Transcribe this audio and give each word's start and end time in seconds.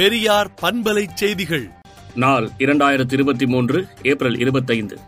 பெரியார் 0.00 0.50
பண்பலை 0.62 1.06
செய்திகள். 1.14 1.68
நாள் 2.14 2.48
இரண்டாயிரத்தி 2.58 3.12
இருபத்தி 3.12 3.46
மூன்று 3.46 3.86
ஏப்ரல் 4.02 4.38
இருபத்தைந்து. 4.38 4.98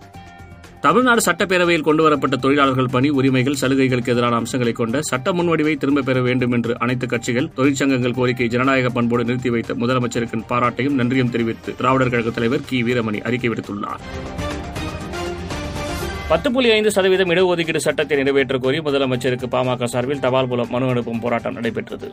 தமிழ்நாடு 0.81 1.23
சட்டப்பேரவையில் 1.25 1.81
கொண்டுவரப்பட்ட 1.81 2.37
தொழிலாளர்கள் 2.37 2.89
பணி 2.91 3.09
உரிமைகள் 3.09 3.55
சலுகைகளுக்கு 3.55 4.13
எதிரான 4.13 4.35
அம்சங்களை 4.35 4.73
கொண்ட 4.73 5.03
சட்ட 5.03 5.33
முன்வடிவை 5.33 5.77
திரும்பப் 5.77 6.05
பெற 6.05 6.23
வேண்டும் 6.23 6.53
என்று 6.53 6.77
அனைத்து 6.79 7.07
கட்சிகள் 7.07 7.51
தொழிற்சங்கங்கள் 7.57 8.15
கோரிக்கை 8.15 8.49
ஜனநாயக 8.49 8.89
பண்போடு 8.89 9.25
நிறுத்தி 9.25 9.51
வைத்த 9.51 9.75
முதலமைச்சருக்கு 9.75 10.43
பாராட்டையும் 10.49 10.95
நன்றியும் 10.95 11.31
தெரிவித்து 11.31 11.77
திராவிடர் 11.77 12.11
கழக 12.11 12.31
தலைவர் 12.31 12.65
கி. 12.67 12.83
வீரமணி 12.83 13.21
அறிக்கை 13.21 13.51
விடுத்துள்ளார். 13.51 14.01
பத்து 16.29 16.53
புள்ளி 16.53 16.71
ஐந்து 16.71 16.91
சதவீதம் 16.91 17.31
இடஒதுக்கீடு 17.31 17.77
சட்டத்தை 17.77 18.19
நிறைவேற்றக் 18.19 18.63
கோரி 18.63 18.79
முதலமைச்சருக்கு 18.79 19.45
பாமக 19.51 19.85
சார்பில் 19.85 20.21
தபால் 20.21 20.47
மூலம் 20.47 20.67
மனு 20.71 20.89
அனுப்பும் 20.89 21.21
போராட்டம் 21.21 21.53
நடைபெற்றது. 21.53 22.11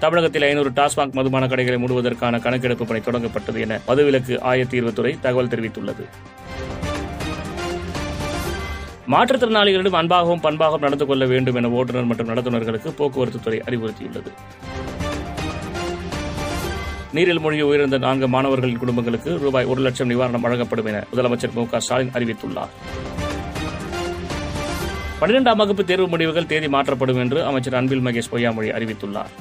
தமிழகத்தில் 0.00 0.42
ஐநூறு 0.42 0.70
டாஸ்மாக் 0.70 1.16
மதுபான 1.18 1.46
கடைகளை 1.46 1.78
மூடுவதற்கான 1.82 2.40
கணக்கெடுப்பு 2.40 2.84
பணி 2.86 3.00
தொடங்கப்பட்டது 3.00 3.60
என 3.60 3.80
மதுவிலக்கு 3.88 4.34
ஆயத்தீர்வுத்துறை 4.50 5.20
தகவல் 5.20 5.52
தெரிவித்துள்ளது. 5.52 6.04
மாற்றுத்திறனாளிகளிடம் 9.12 9.98
அன்பாகவும் 10.00 10.42
பண்பாகவும் 10.46 10.84
நடந்து 10.86 11.06
கொள்ள 11.06 11.26
வேண்டும் 11.26 11.54
என 11.54 11.68
ஓட்டுநர் 11.68 12.04
மற்றும் 12.04 12.28
நடத்துனர்களுக்கு 12.28 12.90
போக்குவரத்து 12.90 13.40
துறை 13.40 13.62
அறிவுறுத்தியுள்ளது. 13.66 14.32
நீரில் 17.12 17.40
மூழ்கி 17.40 17.62
உயிரிழந்த 17.62 17.98
நான்கு 17.98 18.28
மாணவர்களின் 18.28 18.78
குடும்பங்களுக்கு 18.78 19.38
ரூபாய் 19.38 19.64
ஒரு 19.64 19.80
லட்சம் 19.80 20.10
நிவாரணம் 20.10 20.44
வழங்கப்படும் 20.46 20.86
என 20.86 21.04
முதலமைச்சர் 21.12 21.54
மு 21.54 21.66
க 21.66 21.80
ஸ்டாலின் 21.80 22.14
அறிவித்துள்ளார். 22.14 22.72
பன்னிரெண்டாம் 25.20 25.56
வகுப்பு 25.56 25.84
தேர்வு 25.84 26.08
முடிவுகள் 26.08 26.46
தேதி 26.46 26.68
மாற்றப்படும் 26.68 27.18
என்று 27.18 27.44
அமைச்சர் 27.44 27.74
அன்பில் 27.74 28.04
மகேஷ் 28.04 28.32
பொய்யாமொழி 28.32 28.70
அறிவித்துள்ளார். 28.78 29.32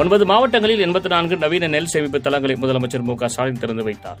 ஒன்பது 0.00 0.24
மாவட்டங்களில் 0.30 0.82
எண்பத்தி 0.84 1.08
நான்கு 1.12 1.36
நவீன 1.42 1.68
நெல் 1.72 1.88
சேமிப்பு 1.92 2.18
தளங்களை 2.20 2.54
முதலமைச்சர் 2.62 3.04
மு 3.06 3.14
க 3.20 3.28
ஸ்டாலின் 3.28 3.58
திறந்து 3.62 3.84
வைத்தார். 3.86 4.18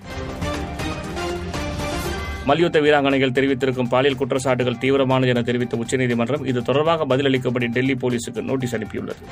மல்யுத்த 2.48 2.80
வீராங்கனைகள் 2.84 3.34
தெரிவித்திருக்கும் 3.36 3.90
பாலியல் 3.92 4.18
குற்றச்சாட்டுகள் 4.20 4.78
தீவிரமானது 4.82 5.30
என 5.32 5.42
தெரிவித்த 5.42 5.76
உச்சநீதிமன்றம் 5.76 6.44
இது 6.44 6.62
தொடர்பாக 6.62 7.06
பதிலளிக்கும்படி 7.12 7.68
டெல்லி 7.76 7.96
போலீசுக்கு 8.02 8.42
நோட்டீஸ் 8.50 8.74
அனுப்பியுள்ளது. 8.76 9.22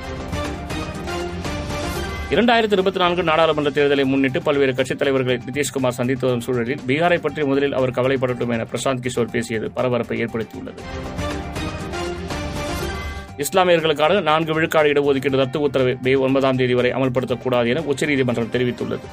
இரண்டாயிரத்தி 2.35 2.77
இருபத்தி 2.79 3.03
நான்கு 3.05 3.23
நாடாளுமன்ற 3.23 3.71
தேர்தலை 3.71 4.05
முன்னிட்டு 4.13 4.43
பல்வேறு 4.43 4.75
கட்சித் 4.75 4.99
தலைவர்களை 4.99 5.39
நிதிஷ்குமார் 5.49 5.99
சந்தித்து 6.01 6.27
வரும் 6.27 6.45
சூழலில் 6.47 6.85
பீகாரை 6.89 7.21
பற்றி 7.27 7.45
முதலில் 7.45 7.73
அவர் 7.73 7.97
கவலைப்படட்டும் 7.99 8.55
என 8.57 8.67
பிரசாந்த் 8.73 9.05
கிஷோர் 9.07 9.35
பேசியது 9.37 9.71
பரபரப்பை 9.71 10.19
ஏற்படுத்தியுள்ளது. 10.25 10.81
இஸ்லாமியர்களுக்கான 13.45 14.21
நான்கு 14.29 14.53
விழுக்காடு 14.57 14.91
இடஒதுக்கீடு 14.93 15.41
ரத்து 15.41 15.59
உத்தரவை 15.61 15.93
மே 16.05 16.13
ஒன்பதாம் 16.27 16.59
தேதி 16.61 16.75
வரை 16.79 16.91
அமல்படுத்தக்கூடாது 16.99 17.69
என 17.73 17.83
உச்சநீதிமன்றம் 17.93 18.53
தெரிவித்துள்ளது. 18.55 19.07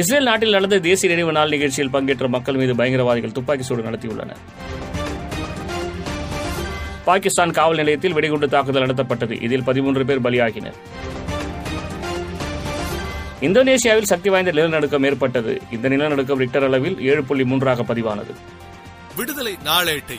இஸ்ரேல் 0.00 0.28
நாட்டில் 0.28 0.54
நடந்த 0.56 0.78
தேசிய 0.86 1.08
நினைவு 1.12 1.32
நாள் 1.32 1.52
நிகழ்ச்சியில் 1.54 1.90
பங்கேற்ற 1.90 2.28
மக்கள் 2.28 2.58
மீது 2.60 2.74
பயங்கரவாதிகள் 2.80 3.34
துப்பாக்கி 3.38 3.64
சூடு 3.68 3.82
நடத்தியுள்ளனர். 3.88 4.40
பாகிஸ்தான் 7.08 7.52
காவல் 7.58 7.76
நிலையத்தில் 7.76 8.16
வெடிகுண்டு 8.16 8.48
தாக்குதல் 8.48 8.84
நடத்தப்பட்டது. 8.86 9.42
இதில் 9.46 9.66
பதிமூன்று 9.68 10.04
பேர் 10.04 10.24
பலியாகினர். 10.26 10.78
இந்தோனேசியாவில் 13.46 14.10
சக்தி 14.12 14.28
வாய்ந்த 14.30 14.52
நிலநடுக்கம் 14.52 15.04
ஏற்பட்டது. 15.10 15.52
இந்த 15.70 15.88
நிலநடுக்கம் 15.88 16.40
ரிக்டர் 16.44 16.66
அளவில் 16.70 16.98
ஏழு 17.10 17.24
புள்ளி 17.24 17.44
மூன்றாக 17.44 17.84
பதிவானது. 17.92 18.34
விடுதலை 19.16 19.54
நாளேட்டை 19.70 20.18